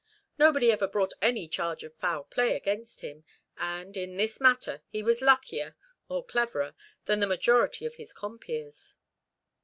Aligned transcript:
Nobody 0.39 0.71
ever 0.71 0.87
brought 0.87 1.13
any 1.21 1.47
charge 1.47 1.83
of 1.83 1.93
foul 1.93 2.23
play 2.23 2.55
against 2.55 3.01
him; 3.01 3.23
and, 3.55 3.95
in 3.95 4.17
this 4.17 4.41
matter, 4.41 4.81
he 4.89 5.03
was 5.03 5.21
luckier, 5.21 5.75
or 6.09 6.25
cleverer, 6.25 6.73
than 7.05 7.19
the 7.19 7.27
majority 7.27 7.85
of 7.85 7.93
his 7.93 8.11
compeers." 8.11 8.95